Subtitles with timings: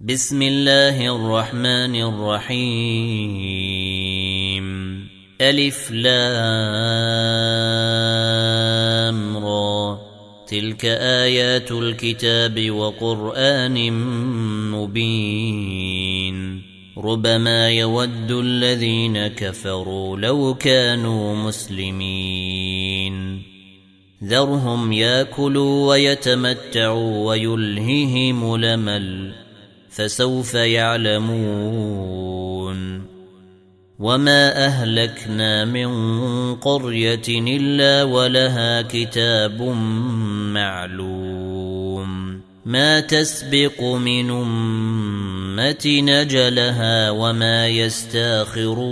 [0.00, 2.56] بسم الله الرحمن الرحيم.
[5.40, 6.16] ألف لام
[9.36, 9.98] را.
[10.46, 13.92] تلك آيات الكتاب وقرآن
[14.70, 16.62] مبين.
[16.98, 23.42] ربما يود الذين كفروا لو كانوا مسلمين.
[24.24, 29.45] ذرهم ياكلوا ويتمتعوا ويلههم لمل
[29.96, 31.96] فسوف يعلمون
[33.98, 35.88] وما أهلكنا من
[36.54, 39.62] قرية إلا ولها كتاب
[40.52, 48.86] معلوم ما تسبق من أمة نجلها وما يستاخرون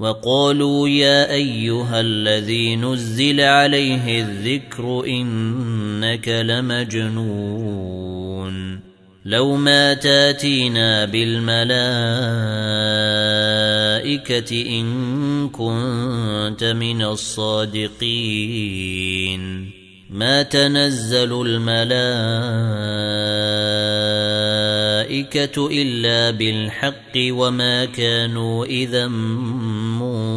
[0.00, 7.80] وقالوا يا أيها الذي نزل عليه الذكر إنك لمجنون
[9.24, 11.70] لو ما تاتينا بالملائكة
[14.80, 18.00] إن كنت من الصادقين.
[20.10, 21.80] ما تنزل الملائكة
[25.72, 29.08] إلا بالحق وما كانوا إذا
[29.98, 30.30] منظرين.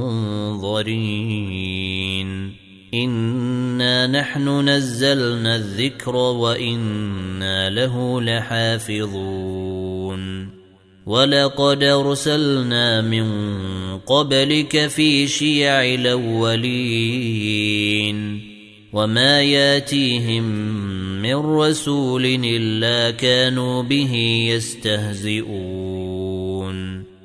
[2.94, 9.64] انا نحن نزلنا الذكر وأنا له لحافظون
[11.06, 13.28] ولقد ارسلنا من
[14.00, 16.84] قبلك في شيع الاولين
[18.94, 20.44] وما ياتيهم
[21.22, 24.16] من رسول الا كانوا به
[24.50, 25.94] يستهزئون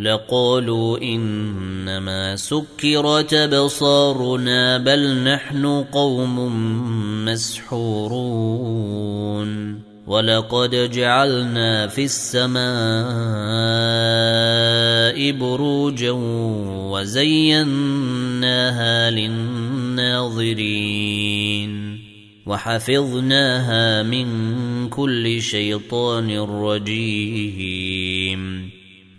[0.00, 6.36] لقالوا إنما سكرت أبصارنا بل نحن قوم
[7.24, 8.70] مسحورون
[10.06, 12.60] ولقد جعلنا في السماء
[15.32, 16.10] بروجا
[16.90, 17.90] وزيناها
[19.10, 20.50] للناظرين
[22.46, 24.28] وحفظناها من
[24.88, 27.90] كل شيطان رجيم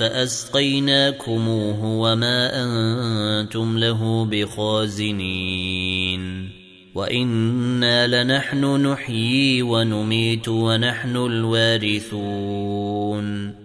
[0.00, 6.20] فأسقيناكموه وما أنتم له بخازنين.
[6.94, 12.40] وإنا لنحن نحيي ونميت ونحن الوارثون.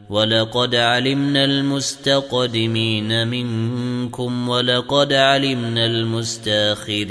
[0.09, 7.05] ولقد علمنا المستقدمين منكم ولقد علمنا المستاخرين.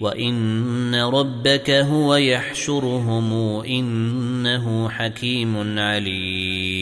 [0.00, 3.32] وإن ربك هو يحشرهم
[3.64, 6.81] إنه حكيم عليم.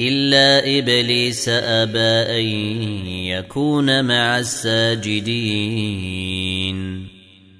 [0.00, 2.46] إلا إبليس أبى أن
[3.06, 5.26] يكون مع الساجدين.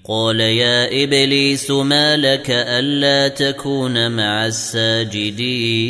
[0.09, 5.87] قال يا إبليس ما لك ألا تكون مع الساجدين؟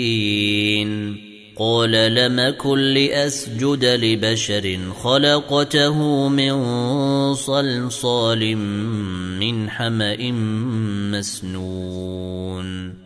[1.58, 6.54] قال لم كن لأسجد لبشر خلقته من
[7.34, 8.56] صلصال
[9.38, 10.30] من حمأ
[11.12, 13.05] مسنون.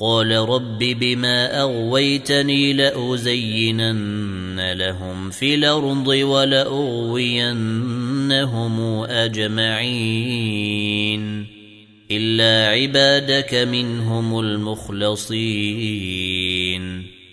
[0.00, 7.44] قال رب بما أغويتني لأزينن لهم في الأرض ولأغوينهم
[9.04, 10.78] أجمعين.
[12.10, 15.18] إلا عبادك منهم المخلصين.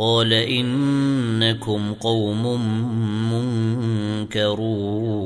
[0.00, 2.46] قال إنكم قوم
[4.24, 5.20] منكرون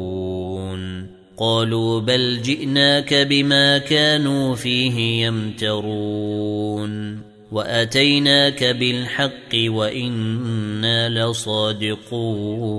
[1.39, 7.21] قالوا بل جئناك بما كانوا فيه يمترون
[7.53, 12.75] واتيناك بالحق وأنا لصادقون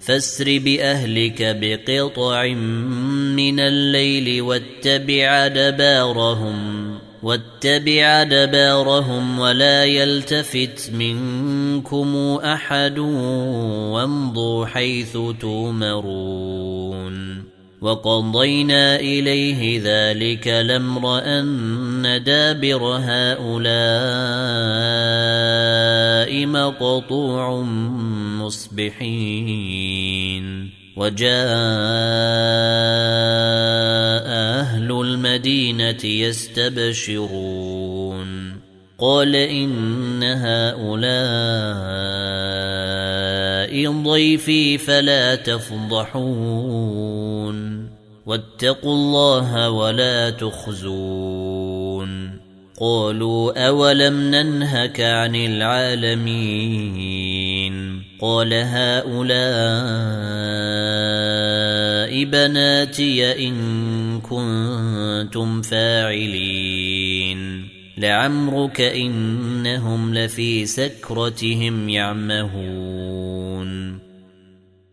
[0.00, 2.46] فاسر باهلك بقطع
[3.36, 6.77] من الليل واتبع دبارهم
[7.22, 17.18] واتبع دبارهم ولا يلتفت منكم أحد وامضوا حيث تومرون
[17.80, 23.66] وقضينا إليه ذلك الأمر أن دابر هؤلاء
[26.46, 27.62] مقطوع
[28.38, 29.98] مصبحين.
[30.98, 31.28] وجاء
[34.58, 37.38] أهل المدينة يستبشرون.
[38.98, 40.82] قال إن هؤلاء
[44.02, 46.18] ضيفي فلا تفضحون.
[48.26, 52.08] واتقوا الله ولا تخزون.
[52.80, 57.27] قالوا أولم ننهك عن العالمين؟
[58.20, 59.28] قال هؤلاء
[62.24, 73.98] بناتي إن كنتم فاعلين لعمرك إنهم لفي سكرتهم يعمهون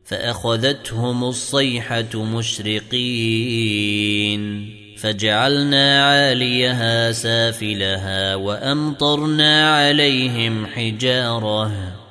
[0.05, 3.65] فأخذتهم الصيحة مشرقين
[4.97, 11.94] فجعلنا عاليها سافلها وأمطرنا عليهم حجارة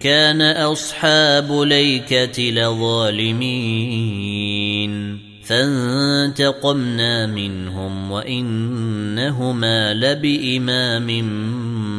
[0.00, 3.58] كان أصحاب ليكة لظالمين.
[5.44, 11.06] فانتقمنا منهم وإنهما لبإمام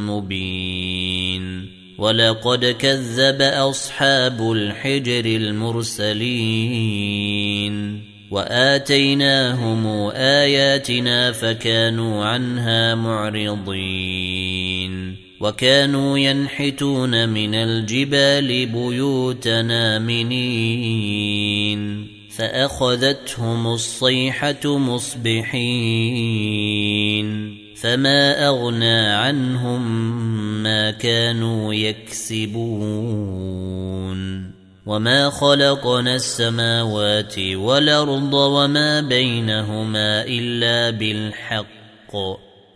[0.10, 1.70] مبين.
[1.98, 6.20] ولقد كذب أصحاب الحجر المرسلين.
[8.32, 13.99] وآتيناهم آياتنا فكانوا عنها معرضين.
[15.39, 21.79] وكانوا ينحتون من الجبال بيوتنا منين
[22.38, 25.60] فأخذتهم الصيحة مصبحين
[27.75, 29.81] فما أغنى عنهم
[30.63, 32.60] ما كانوا يكسبون
[34.86, 42.15] وما خلقنا السماوات والأرض وما بينهما إلا بالحق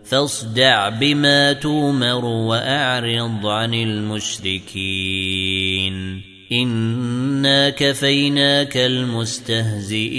[0.06, 5.10] فاصدع بما تومر وأعرض عن المشركين
[6.52, 10.10] إنا كفيناك المستهزئين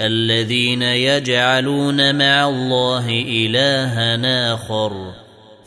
[0.00, 5.27] الذين يجعلون مع الله إلها آخر